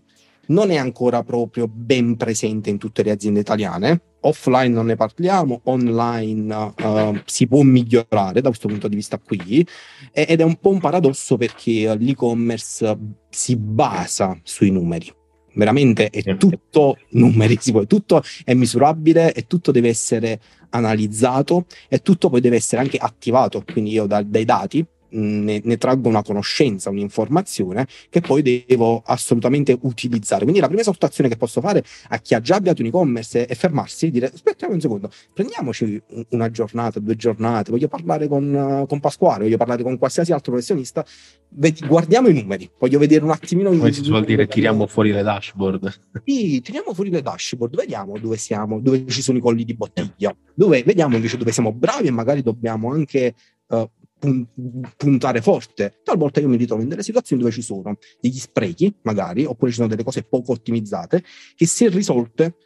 non 0.49 0.71
è 0.71 0.77
ancora 0.77 1.23
proprio 1.23 1.67
ben 1.67 2.17
presente 2.17 2.69
in 2.69 2.77
tutte 2.77 3.03
le 3.03 3.13
aziende 3.13 3.41
italiane. 3.41 4.03
Offline 4.21 4.75
non 4.75 4.85
ne 4.85 4.97
parliamo, 4.97 5.63
online 5.65 6.55
uh, 6.83 7.19
si 7.25 7.47
può 7.47 7.63
migliorare 7.63 8.43
da 8.43 8.49
questo 8.49 8.69
punto 8.69 8.89
di 8.89 8.97
vista 8.97 9.19
qui 9.19 9.67
ed 10.13 10.41
è 10.41 10.45
un 10.45 10.57
po' 10.57 10.69
un 10.69 10.81
paradosso 10.81 11.39
perché 11.39 11.97
l'e-commerce 11.97 12.99
si 13.31 13.57
basa 13.57 14.39
sui 14.43 14.71
numeri 14.71 15.16
veramente 15.57 16.09
è 16.11 16.37
tutto 16.37 16.99
numeri, 17.11 17.59
tutto 17.87 18.23
è 18.45 18.55
misurabile 18.55 19.33
e 19.33 19.47
tutto 19.47 19.73
deve 19.73 19.89
essere 19.89 20.41
analizzato 20.71 21.67
e 21.89 22.01
tutto 22.01 22.29
poi 22.29 22.41
deve 22.41 22.57
essere 22.57 22.81
anche 22.81 22.99
attivato, 22.99 23.65
quindi 23.71 23.91
io 23.93 24.07
da, 24.07 24.23
dai 24.23 24.45
dati 24.45 24.87
ne, 25.11 25.61
ne, 25.63 25.77
traggo 25.79 26.09
una 26.09 26.23
conoscenza, 26.23 26.91
un'informazione 26.91 27.87
che 28.09 28.21
poi 28.21 28.43
devo 28.43 29.03
assolutamente 29.05 29.77
utilizzare. 29.83 30.43
Quindi 30.43 30.61
la 30.61 30.67
prima 30.67 30.83
esortazione 30.83 31.29
che 31.29 31.37
posso 31.37 31.61
fare 31.61 31.85
a 32.09 32.19
chi 32.19 32.35
ha 32.35 32.41
già 32.41 32.57
avviato 32.57 32.83
un 32.83 32.89
e-commerce 32.89 33.47
è 33.47 33.55
fermarsi 33.55 34.07
e 34.07 34.11
dire 34.11 34.31
aspettiamo 34.33 34.75
un 34.75 34.81
secondo, 34.81 35.11
prendiamoci 35.33 36.01
una 36.31 36.51
giornata, 36.51 37.01
due 37.01 37.17
giornate, 37.17 37.71
voglio 37.71 37.89
parlare 37.89 38.29
con, 38.29 38.85
con 38.89 39.01
Pasquale, 39.01 39.45
voglio 39.45 39.57
parlare 39.57 39.83
con 39.83 39.99
qualsiasi 39.99 40.33
altro 40.33 40.53
professionista, 40.53 41.05
Vedi, 41.49 41.87
guardiamo 41.87 42.29
i 42.29 42.35
numeri, 42.35 42.69
voglio 42.79 42.99
vedere 42.99 43.25
un 43.25 43.31
attimino... 43.31 43.71
Come 43.71 43.93
si 43.93 44.07
vuol 44.09 44.25
dire 44.25 44.47
tiriamo 44.47 44.87
fuori 44.87 45.11
le 45.11 45.23
dashboard? 45.23 46.01
Sì, 46.25 46.61
tiriamo 46.61 46.93
fuori 46.93 47.09
le 47.09 47.23
dashboard, 47.23 47.77
vediamo 47.77 48.19
dove 48.19 48.37
siamo, 48.37 48.81
dove 48.81 49.07
ci 49.07 49.23
sono 49.23 49.39
i 49.39 49.41
colli 49.41 49.65
di 49.65 49.75
bottiglia, 49.75 50.37
dove, 50.55 50.83
vediamo 50.83 51.15
invece 51.15 51.39
dove 51.39 51.53
siamo 51.53 51.73
bravi 51.73 52.09
e 52.09 52.11
magari 52.11 52.43
dobbiamo 52.43 52.93
anche 52.93 53.35
uh, 53.69 53.89
puntare 54.19 55.41
forte. 55.41 56.01
Talvolta 56.03 56.41
io 56.41 56.49
mi 56.49 56.57
ritrovo 56.57 56.83
in 56.83 56.89
delle 56.89 57.03
situazioni 57.03 57.43
dove 57.43 57.55
ci 57.55 57.63
sono 57.63 57.99
degli 58.21 58.39
sprechi, 58.39 58.95
magari, 59.03 59.45
oppure 59.45 59.71
ci 59.71 59.77
sono 59.77 59.89
delle 59.89 60.05
cose 60.05 60.23
poco 60.23 60.53
ottimizzate, 60.53 61.23
che 61.55 61.67
se 61.67 61.89
risolte 61.89 62.57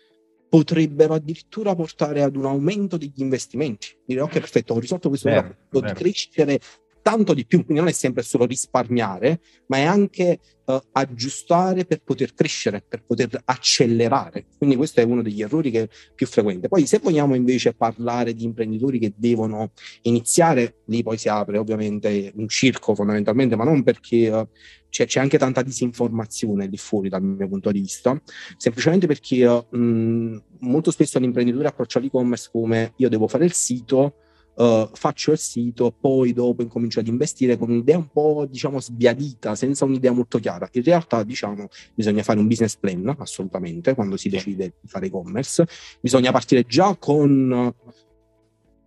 potrebbero 0.48 1.14
addirittura 1.14 1.74
portare 1.74 2.22
ad 2.22 2.36
un 2.36 2.44
aumento 2.44 2.96
degli 2.96 3.20
investimenti. 3.20 3.96
Dire 4.04 4.20
ok, 4.20 4.32
perfetto, 4.32 4.74
ho 4.74 4.78
risolto 4.80 5.08
questo 5.08 5.28
problema, 5.28 5.56
posso 5.68 5.94
crescere 5.94 6.60
tanto 7.02 7.34
di 7.34 7.46
più, 7.46 7.64
quindi 7.64 7.82
non 7.82 7.88
è 7.88 7.94
sempre 7.94 8.22
solo 8.22 8.44
risparmiare, 8.44 9.40
ma 9.66 9.78
è 9.78 9.82
anche 9.82 10.38
uh, 10.64 10.80
aggiustare 10.92 11.84
per 11.84 12.02
poter 12.02 12.34
crescere, 12.34 12.84
per 12.86 13.02
poter 13.04 13.40
accelerare. 13.44 14.46
Quindi 14.56 14.76
questo 14.76 15.00
è 15.00 15.04
uno 15.04 15.22
degli 15.22 15.42
errori 15.42 15.70
che 15.70 15.82
è 15.82 15.88
più 16.14 16.26
frequente. 16.26 16.68
Poi 16.68 16.86
se 16.86 16.98
vogliamo 16.98 17.34
invece 17.34 17.74
parlare 17.74 18.34
di 18.34 18.44
imprenditori 18.44 18.98
che 18.98 19.12
devono 19.16 19.72
iniziare, 20.02 20.80
lì 20.86 21.02
poi 21.02 21.18
si 21.18 21.28
apre 21.28 21.58
ovviamente 21.58 22.32
un 22.36 22.48
circo 22.48 22.94
fondamentalmente, 22.94 23.56
ma 23.56 23.64
non 23.64 23.82
perché 23.82 24.28
uh, 24.30 24.48
c'è, 24.88 25.06
c'è, 25.06 25.20
anche 25.20 25.38
tanta 25.38 25.62
disinformazione 25.62 26.66
lì 26.66 26.76
fuori 26.76 27.08
dal 27.08 27.22
mio 27.22 27.48
punto 27.48 27.70
di 27.70 27.80
vista, 27.80 28.20
semplicemente 28.56 29.06
perché 29.06 29.46
uh, 29.46 29.66
mh, 29.76 30.42
molto 30.60 30.90
spesso 30.90 31.18
l'imprenditore 31.18 31.68
approccia 31.68 32.00
l'e-commerce 32.00 32.48
come 32.52 32.92
io 32.96 33.08
devo 33.08 33.28
fare 33.28 33.44
il 33.44 33.52
sito, 33.52 34.14
uh, 34.60 34.88
faccio 34.92 35.32
il 35.32 35.38
sito, 35.38 35.90
poi 35.98 36.32
dopo 36.32 36.62
incomincio 36.62 37.00
ad 37.00 37.06
investire 37.06 37.56
con 37.56 37.70
un'idea 37.70 37.96
un 37.96 38.08
po' 38.08 38.46
diciamo 38.48 38.80
sbiadita, 38.80 39.54
senza 39.54 39.84
un'idea 39.84 40.12
molto 40.12 40.38
chiara. 40.38 40.68
In 40.72 40.82
realtà 40.82 41.22
diciamo 41.22 41.68
bisogna 41.94 42.22
fare 42.22 42.38
un 42.38 42.46
business 42.46 42.76
plan 42.76 43.14
assolutamente 43.18 43.94
quando 43.94 44.16
si 44.16 44.28
decide 44.28 44.74
di 44.80 44.88
fare 44.88 45.06
e-commerce, 45.06 45.66
bisogna 46.00 46.30
partire 46.30 46.64
già 46.64 46.94
con 46.96 47.74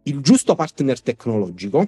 il 0.05 0.19
giusto 0.19 0.53
partner 0.55 1.01
tecnologico 1.01 1.87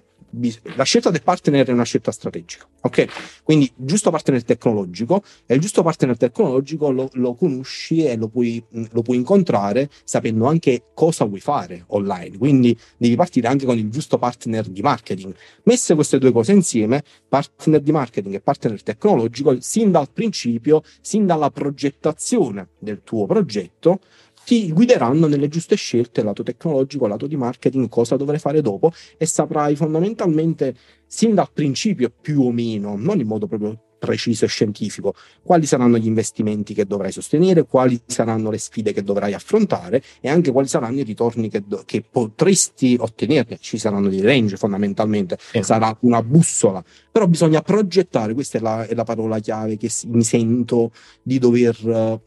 la 0.75 0.83
scelta 0.83 1.09
del 1.09 1.23
partner 1.23 1.65
è 1.65 1.71
una 1.71 1.83
scelta 1.83 2.11
strategica, 2.11 2.67
ok? 2.81 3.07
Quindi 3.43 3.71
giusto 3.75 4.11
partner 4.11 4.43
tecnologico 4.43 5.23
e 5.45 5.55
il 5.55 5.61
giusto 5.61 5.81
partner 5.81 6.17
tecnologico 6.17 6.91
lo, 6.91 7.09
lo 7.13 7.35
conosci 7.35 8.03
e 8.03 8.17
lo 8.17 8.27
puoi, 8.27 8.63
lo 8.91 9.01
puoi, 9.01 9.17
incontrare 9.17 9.89
sapendo 10.03 10.45
anche 10.45 10.87
cosa 10.93 11.25
vuoi 11.25 11.39
fare 11.39 11.85
online, 11.87 12.37
quindi 12.37 12.77
devi 12.97 13.15
partire 13.15 13.47
anche 13.47 13.65
con 13.65 13.77
il 13.77 13.89
giusto 13.89 14.17
partner 14.17 14.67
di 14.67 14.81
marketing. 14.81 15.33
Messe 15.63 15.95
queste 15.95 16.17
due 16.17 16.31
cose 16.31 16.51
insieme, 16.51 17.03
partner 17.27 17.79
di 17.79 17.91
marketing 17.91 18.35
e 18.35 18.41
partner 18.41 18.81
tecnologico, 18.83 19.59
sin 19.61 19.91
dal 19.91 20.11
principio, 20.11 20.83
sin 21.01 21.25
dalla 21.25 21.49
progettazione 21.49 22.69
del 22.79 23.01
tuo 23.03 23.25
progetto, 23.25 23.99
ti 24.45 24.71
guideranno 24.71 25.27
nelle 25.27 25.47
giuste 25.47 25.75
scelte, 25.75 26.21
lato 26.21 26.43
tecnologico, 26.43 27.07
lato 27.07 27.25
di 27.25 27.35
marketing, 27.35 27.89
cosa 27.89 28.15
dovrai 28.15 28.39
fare 28.39 28.61
dopo 28.61 28.91
e 29.17 29.25
saprai 29.25 29.75
fondamentalmente 29.75 30.75
sin 31.07 31.33
dal 31.33 31.51
principio 31.51 32.13
più 32.21 32.43
o 32.43 32.51
meno, 32.51 32.95
non 32.95 33.19
in 33.19 33.27
modo 33.27 33.47
proprio 33.47 33.79
preciso 33.97 34.45
e 34.45 34.47
scientifico, 34.47 35.15
quali 35.41 35.65
saranno 35.65 35.97
gli 35.97 36.05
investimenti 36.05 36.75
che 36.75 36.85
dovrai 36.85 37.11
sostenere, 37.11 37.65
quali 37.65 37.99
saranno 38.05 38.51
le 38.51 38.59
sfide 38.59 38.93
che 38.93 39.01
dovrai 39.01 39.33
affrontare 39.33 40.03
e 40.21 40.29
anche 40.29 40.51
quali 40.51 40.67
saranno 40.67 40.99
i 40.99 41.03
ritorni 41.03 41.49
che, 41.49 41.63
do- 41.65 41.81
che 41.85 42.03
potresti 42.07 42.95
ottenere. 42.99 43.57
Ci 43.59 43.79
saranno 43.79 44.09
dei 44.09 44.21
range 44.21 44.57
fondamentalmente, 44.57 45.39
eh. 45.51 45.63
sarà 45.63 45.95
una 46.01 46.21
bussola, 46.21 46.83
però 47.11 47.25
bisogna 47.25 47.61
progettare, 47.61 48.35
questa 48.35 48.59
è 48.59 48.61
la, 48.61 48.85
è 48.85 48.93
la 48.93 49.03
parola 49.03 49.39
chiave 49.39 49.75
che 49.77 49.89
mi 50.07 50.23
sento 50.23 50.91
di 51.23 51.39
dover 51.39 52.21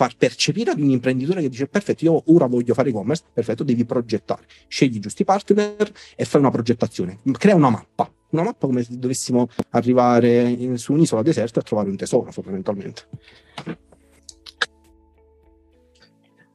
far 0.00 0.16
percepire 0.16 0.70
ad 0.70 0.80
un 0.80 0.88
imprenditore 0.88 1.42
che 1.42 1.50
dice 1.50 1.66
perfetto, 1.66 2.06
io 2.06 2.22
ora 2.28 2.46
voglio 2.46 2.72
fare 2.72 2.88
e-commerce, 2.88 3.22
perfetto, 3.34 3.64
devi 3.64 3.84
progettare, 3.84 4.46
scegli 4.66 4.96
i 4.96 4.98
giusti 4.98 5.24
partner 5.24 5.92
e 6.16 6.24
fai 6.24 6.40
una 6.40 6.50
progettazione, 6.50 7.18
crea 7.32 7.54
una 7.54 7.68
mappa, 7.68 8.10
una 8.30 8.44
mappa 8.44 8.66
come 8.66 8.82
se 8.82 8.98
dovessimo 8.98 9.48
arrivare 9.72 10.40
in, 10.48 10.78
su 10.78 10.94
un'isola 10.94 11.20
deserta 11.20 11.60
e 11.60 11.62
trovare 11.64 11.90
un 11.90 11.96
tesoro 11.96 12.32
fondamentalmente. 12.32 13.08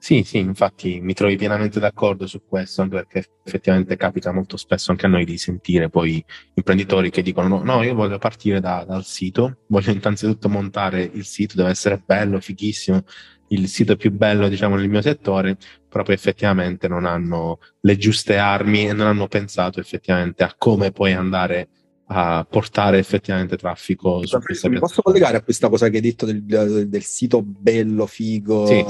Sì, 0.05 0.21
sì, 0.21 0.37
infatti 0.37 0.99
mi 1.01 1.13
trovi 1.15 1.35
pienamente 1.35 1.79
d'accordo 1.79 2.27
su 2.27 2.43
questo, 2.47 2.83
anche 2.83 2.95
perché 2.95 3.25
effettivamente 3.43 3.95
capita 3.95 4.31
molto 4.31 4.55
spesso 4.55 4.91
anche 4.91 5.07
a 5.07 5.09
noi 5.09 5.25
di 5.25 5.39
sentire 5.39 5.89
poi 5.89 6.23
imprenditori 6.53 7.09
che 7.09 7.23
dicono 7.23 7.63
no, 7.63 7.81
io 7.81 7.95
voglio 7.95 8.19
partire 8.19 8.59
da, 8.59 8.85
dal 8.87 9.03
sito, 9.03 9.61
voglio 9.65 9.89
innanzitutto 9.89 10.47
montare 10.47 11.01
il 11.01 11.25
sito, 11.25 11.55
deve 11.55 11.71
essere 11.71 11.99
bello, 12.05 12.39
fighissimo, 12.39 13.03
il 13.49 13.67
sito 13.67 13.95
più 13.95 14.11
bello 14.11 14.47
diciamo 14.47 14.75
nel 14.75 14.89
mio 14.89 15.01
settore, 15.01 15.57
poi 15.89 16.13
effettivamente 16.13 16.87
non 16.87 17.05
hanno 17.05 17.59
le 17.81 17.97
giuste 17.97 18.37
armi 18.37 18.87
e 18.87 18.93
non 18.93 19.07
hanno 19.07 19.27
pensato 19.27 19.79
effettivamente 19.79 20.43
a 20.43 20.53
come 20.57 20.91
poi 20.91 21.13
andare 21.13 21.69
a 22.07 22.45
portare 22.47 22.99
effettivamente 22.99 23.57
traffico 23.57 24.25
su 24.25 24.37
questa 24.39 24.69
Mi 24.69 24.79
posso 24.79 25.01
collegare 25.01 25.37
a 25.37 25.41
questa 25.41 25.69
cosa 25.69 25.89
che 25.89 25.95
hai 25.95 26.01
detto 26.01 26.25
del, 26.25 26.43
del, 26.43 26.87
del 26.87 27.03
sito 27.03 27.41
bello, 27.41 28.05
figo? 28.05 28.65
Sì. 28.67 28.85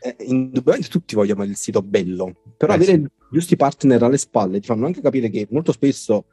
eh, 0.00 0.16
indubbiamente 0.26 0.88
tutti 0.88 1.14
vogliamo 1.14 1.44
il 1.44 1.56
sito 1.56 1.80
bello, 1.80 2.34
però 2.56 2.72
eh, 2.72 2.76
avere 2.76 2.92
sì. 2.92 3.06
giusti 3.32 3.56
partner 3.56 4.02
alle 4.02 4.18
spalle 4.18 4.60
ti 4.60 4.66
fanno 4.66 4.86
anche 4.86 5.00
capire 5.00 5.30
che 5.30 5.46
molto 5.50 5.72
spesso, 5.72 6.24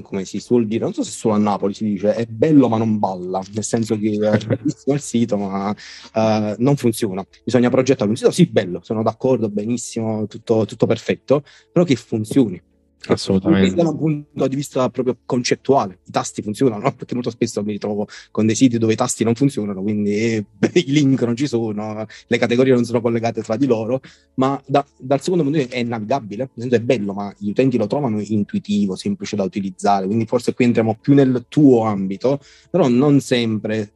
come 0.00 0.24
si 0.24 0.40
suol 0.40 0.66
dire, 0.66 0.84
non 0.84 0.94
so 0.94 1.02
se 1.02 1.10
solo 1.10 1.34
a 1.34 1.38
Napoli 1.38 1.74
si 1.74 1.84
dice, 1.84 2.14
è 2.14 2.24
bello 2.24 2.68
ma 2.68 2.78
non 2.78 2.98
balla, 2.98 3.42
nel 3.52 3.64
senso 3.64 3.98
che 3.98 4.12
è 4.12 4.38
bellissimo 4.46 4.94
il 4.94 5.00
sito 5.00 5.36
ma 5.36 5.70
uh, 5.70 6.54
non 6.58 6.76
funziona. 6.76 7.24
Bisogna 7.44 7.68
progettare 7.68 8.08
un 8.08 8.16
sito, 8.16 8.30
sì, 8.30 8.46
bello, 8.46 8.80
sono 8.82 9.02
d'accordo, 9.02 9.50
benissimo, 9.50 10.26
tutto, 10.26 10.64
tutto 10.64 10.86
perfetto, 10.86 11.42
però 11.70 11.84
che 11.84 11.96
funzioni 11.96 12.60
Assolutamente. 13.08 13.74
Da 13.74 13.88
un 13.88 13.98
punto 13.98 14.46
di 14.46 14.56
vista 14.56 14.88
proprio 14.90 15.16
concettuale, 15.24 16.00
i 16.04 16.10
tasti 16.10 16.42
funzionano, 16.42 16.82
no? 16.82 16.92
perché 16.96 17.14
molto 17.14 17.30
spesso 17.30 17.62
mi 17.62 17.72
ritrovo 17.72 18.06
con 18.30 18.46
dei 18.46 18.54
siti 18.54 18.78
dove 18.78 18.92
i 18.92 18.96
tasti 18.96 19.24
non 19.24 19.34
funzionano, 19.34 19.82
quindi 19.82 20.14
eh, 20.14 20.44
i 20.74 20.92
link 20.92 21.22
non 21.22 21.36
ci 21.36 21.46
sono, 21.46 22.06
le 22.26 22.38
categorie 22.38 22.72
non 22.72 22.84
sono 22.84 23.00
collegate 23.00 23.42
tra 23.42 23.56
di 23.56 23.66
loro, 23.66 24.00
ma 24.34 24.60
da, 24.66 24.84
dal 24.96 25.20
secondo 25.20 25.42
punto 25.42 25.58
di 25.58 25.64
vista 25.64 25.78
è 25.78 25.82
navigabile, 25.82 26.50
è 26.54 26.80
bello, 26.80 27.12
ma 27.12 27.34
gli 27.36 27.50
utenti 27.50 27.76
lo 27.76 27.86
trovano 27.86 28.20
intuitivo, 28.20 28.94
semplice 28.94 29.36
da 29.36 29.42
utilizzare, 29.42 30.06
quindi 30.06 30.26
forse 30.26 30.54
qui 30.54 30.64
entriamo 30.64 30.98
più 31.00 31.14
nel 31.14 31.46
tuo 31.48 31.82
ambito, 31.82 32.40
però 32.70 32.88
non 32.88 33.20
sempre 33.20 33.92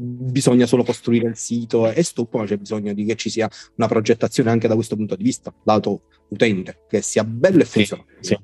bisogna 0.00 0.66
solo 0.66 0.84
costruire 0.84 1.28
il 1.28 1.36
sito 1.36 1.90
e 1.90 2.02
stop, 2.04 2.36
ma 2.36 2.44
c'è 2.44 2.56
bisogno 2.56 2.92
di 2.92 3.04
che 3.04 3.16
ci 3.16 3.30
sia 3.30 3.50
una 3.76 3.88
progettazione 3.88 4.50
anche 4.50 4.68
da 4.68 4.74
questo 4.74 4.94
punto 4.94 5.16
di 5.16 5.24
vista, 5.24 5.52
lato 5.64 6.02
utente, 6.28 6.84
che 6.88 7.02
sia 7.02 7.24
bello 7.24 7.62
e 7.62 7.64
funzionale. 7.64 8.08
Sì, 8.20 8.34
sì. 8.34 8.38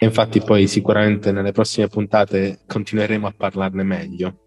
E 0.00 0.06
infatti 0.06 0.40
poi 0.40 0.68
sicuramente 0.68 1.32
nelle 1.32 1.50
prossime 1.50 1.88
puntate 1.88 2.60
continueremo 2.66 3.26
a 3.26 3.34
parlarne 3.36 3.82
meglio. 3.82 4.38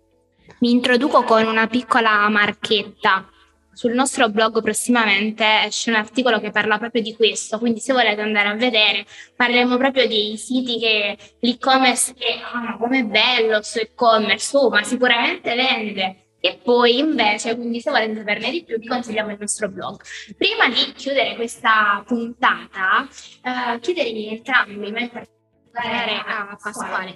Mi 0.59 0.71
introduco 0.71 1.23
con 1.23 1.45
una 1.45 1.67
piccola 1.67 2.29
marchetta 2.29 3.27
sul 3.73 3.93
nostro 3.93 4.29
blog 4.29 4.61
prossimamente 4.61 5.45
esce 5.65 5.89
un 5.89 5.95
articolo 5.95 6.39
che 6.39 6.51
parla 6.51 6.77
proprio 6.77 7.01
di 7.01 7.15
questo, 7.15 7.57
quindi 7.57 7.79
se 7.79 7.93
volete 7.93 8.21
andare 8.21 8.49
a 8.49 8.55
vedere 8.55 9.05
parleremo 9.35 9.77
proprio 9.77 10.07
dei 10.07 10.37
siti 10.37 10.79
che 10.79 11.17
l'e-commerce 11.39 12.13
che 12.13 12.39
ah, 12.41 12.77
come 12.77 13.05
bello 13.05 13.61
su 13.61 13.79
e-commerce, 13.79 14.57
oh, 14.57 14.69
ma 14.69 14.83
sicuramente 14.83 15.55
vende. 15.55 16.25
E 16.43 16.59
poi 16.61 16.97
invece, 16.97 17.55
quindi 17.55 17.79
se 17.81 17.91
volete 17.91 18.15
saperne 18.15 18.49
di 18.49 18.63
più, 18.63 18.79
vi 18.79 18.87
consigliamo 18.87 19.29
il 19.29 19.37
nostro 19.39 19.69
blog. 19.69 20.01
Prima 20.35 20.67
di 20.69 20.91
chiudere 20.93 21.35
questa 21.35 22.03
puntata, 22.03 23.07
eh, 23.43 23.79
chiederei 23.79 24.29
entrambi, 24.29 24.91
ma 24.91 24.99
in 25.01 25.09
particolare 25.11 26.23
a 26.25 26.57
Pasquale, 26.59 27.15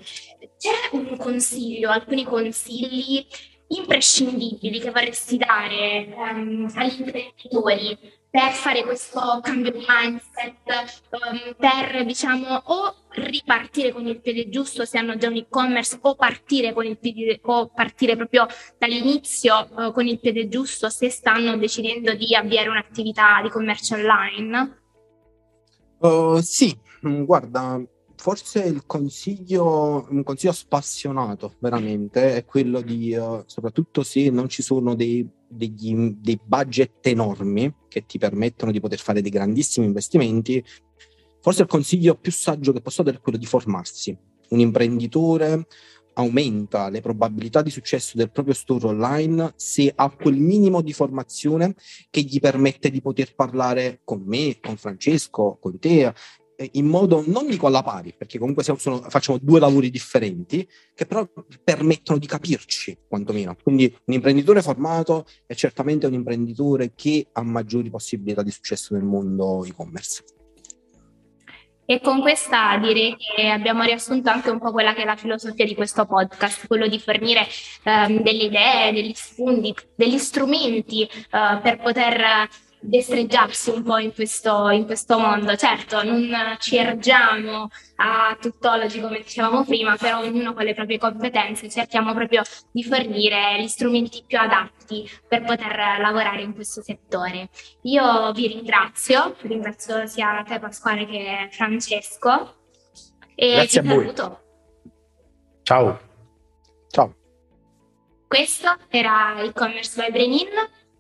c'è 0.60 0.90
un 0.92 1.18
consiglio, 1.18 1.90
alcuni 1.90 2.24
consigli 2.24 3.26
imprescindibili 3.68 4.80
che 4.80 4.92
vorresti 4.92 5.38
dare 5.38 6.14
um, 6.16 6.72
agli 6.76 7.00
imprenditori 7.00 7.98
per 8.30 8.52
fare 8.52 8.84
questo 8.84 9.40
cambio 9.42 9.72
di 9.72 9.86
mindset, 9.88 11.08
um, 11.12 11.56
per 11.58 12.06
diciamo 12.06 12.62
o 12.66 12.96
ripartire 13.12 13.94
con 13.94 14.06
il 14.06 14.20
piede 14.20 14.50
giusto 14.50 14.84
se 14.84 14.98
hanno 14.98 15.16
già 15.16 15.30
un 15.30 15.38
e-commerce 15.38 15.98
o 16.02 16.16
partire 16.16 16.74
con 16.74 16.86
il 16.86 16.98
piede 17.00 17.40
o 17.44 17.70
partire 17.74 18.18
proprio 18.18 18.46
dall'inizio 18.78 19.70
uh, 19.72 19.92
con 19.94 20.06
il 20.06 20.20
piede 20.20 20.50
giusto 20.50 20.90
se 20.90 21.10
stanno 21.10 21.56
decidendo 21.58 22.14
di 22.14 22.36
avviare 22.36 22.68
un'attività 22.68 23.42
di 23.42 23.50
commercio 23.50 23.96
online? 23.96 24.82
Uh, 26.00 26.40
sì, 26.42 26.78
mm, 27.08 27.24
guarda, 27.24 27.82
forse 28.16 28.64
il 28.64 28.86
consiglio, 28.86 30.08
un 30.10 30.24
consiglio 30.24 30.52
spassionato 30.52 31.56
veramente 31.60 32.36
è 32.36 32.46
quello 32.46 32.82
di, 32.82 33.14
uh, 33.14 33.44
soprattutto 33.46 34.04
se 34.04 34.30
non 34.30 34.50
ci 34.50 34.62
sono 34.62 34.96
dei, 34.96 35.28
degli, 35.48 36.16
dei 36.18 36.40
budget 36.44 37.06
enormi 37.08 37.74
che 37.88 38.06
ti 38.06 38.18
permettono 38.18 38.72
di 38.72 38.80
poter 38.80 39.00
fare 39.00 39.22
dei 39.22 39.32
grandissimi 39.32 39.86
investimenti, 39.86 40.64
forse 41.42 41.64
il 41.64 41.68
consiglio 41.68 42.16
più 42.16 42.32
saggio 42.32 42.72
che 42.72 42.82
posso 42.82 43.04
dare 43.04 43.18
è 43.18 43.22
quello 43.22 43.38
di 43.38 43.46
formarsi. 43.46 44.18
Un 44.50 44.60
imprenditore 44.60 45.68
aumenta 46.16 46.90
le 46.90 47.02
probabilità 47.02 47.62
di 47.62 47.70
successo 47.70 48.18
del 48.18 48.32
proprio 48.32 48.54
store 48.54 48.88
online 48.88 49.54
se 49.56 49.92
ha 49.94 50.10
quel 50.10 50.38
minimo 50.38 50.82
di 50.82 50.94
formazione 50.94 51.76
che 52.10 52.22
gli 52.22 52.40
permette 52.40 52.90
di 52.90 53.02
poter 53.02 53.36
parlare 53.36 54.02
con 54.04 54.24
me, 54.26 54.58
con 54.62 54.78
Francesco, 54.78 55.58
con 55.60 55.78
te, 55.80 56.14
in 56.74 56.86
modo 56.86 57.24
non 57.26 57.48
dico 57.48 57.68
alla 57.68 57.84
pari, 57.84 58.14
perché 58.18 58.38
comunque 58.38 58.64
sono, 58.64 59.02
facciamo 59.10 59.38
due 59.42 59.60
lavori 59.60 59.90
differenti, 59.90 60.68
che 60.94 61.06
però 61.06 61.28
permettono 61.64 62.20
di 62.20 62.28
capirci 62.28 62.98
quantomeno. 63.08 63.56
Quindi 63.62 63.94
un 64.06 64.14
imprenditore 64.14 64.62
formato 64.62 65.26
è 65.46 65.54
certamente 65.54 66.06
un 66.06 66.14
imprenditore 66.14 66.94
che 66.96 67.28
ha 67.32 67.44
maggiori 67.44 67.90
possibilità 67.90 68.42
di 68.42 68.52
successo 68.52 68.94
nel 68.94 69.04
mondo 69.04 69.64
e-commerce. 69.66 70.24
E 71.88 72.02
con 72.02 72.20
questa 72.20 72.78
direi 72.80 73.16
che 73.16 73.48
abbiamo 73.48 73.84
riassunto 73.84 74.32
anche 74.32 74.50
un 74.50 74.58
po' 74.58 74.72
quella 74.72 74.96
che 74.96 75.04
è 75.04 75.06
la 75.06 75.16
filosofia 75.16 75.66
di 75.66 75.76
questo 75.76 76.06
podcast, 76.06 76.66
quello 76.66 76.88
di 76.88 77.00
fornire 77.00 77.46
um, 77.84 78.24
delle 78.24 78.46
idee, 78.46 78.92
degli 78.92 79.14
spunti, 79.14 79.72
degli 79.96 80.18
strumenti 80.18 81.08
uh, 81.32 81.62
per 81.62 81.78
poter 81.78 82.50
destreggiarsi 82.88 83.72
un 83.72 83.84
po' 83.84 83.98
in 83.98 84.14
questo, 84.14 84.70
in 84.70 84.86
questo 84.86 85.18
mondo. 85.18 85.56
Certo, 85.56 86.04
non 86.04 86.56
ci 86.60 86.78
ergiamo 86.78 87.70
a 87.98 88.38
tuttologi 88.40 89.00
come 89.00 89.20
dicevamo 89.20 89.64
prima, 89.64 89.96
però 89.96 90.20
ognuno 90.20 90.54
con 90.54 90.64
le 90.64 90.74
proprie 90.74 90.98
competenze 90.98 91.70
cerchiamo 91.70 92.14
proprio 92.14 92.42
di 92.72 92.84
fornire 92.84 93.62
gli 93.62 93.68
strumenti 93.68 94.24
più 94.26 94.38
adatti 94.38 95.10
per 95.28 95.44
poter 95.44 96.00
lavorare 96.00 96.42
in 96.42 96.54
questo 96.54 96.82
settore. 96.82 97.50
Io 97.84 98.32
vi 98.34 98.48
ringrazio, 98.48 99.36
ringrazio 99.42 100.06
sia 100.08 100.44
te 100.46 100.60
Pasquale 100.60 101.06
che 101.06 101.50
Francesco 101.52 102.56
e 103.36 103.54
Grazie 103.54 103.82
vi 103.82 103.88
saluto. 103.88 104.40
Ciao. 105.64 106.00
Ciao. 106.90 107.16
Questo 108.28 108.76
era 108.90 109.40
e-commerce 109.42 110.02
by 110.02 110.12
Brenin. 110.12 110.50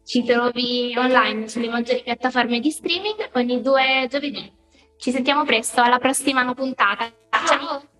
Ci 0.05 0.23
trovi 0.23 0.93
online 0.95 1.47
sulle 1.47 1.67
maggiori 1.67 2.03
piattaforme 2.03 2.59
di 2.59 2.69
streaming 2.69 3.31
ogni 3.33 3.59
due 3.61 4.05
giovedì. 4.07 4.53
Ci 4.97 5.11
sentiamo 5.11 5.43
presto, 5.45 5.81
alla 5.81 5.97
prossima 5.97 6.53
puntata. 6.53 7.11
Ciao! 7.47 7.94